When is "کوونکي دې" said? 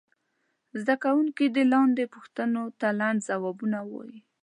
1.03-1.63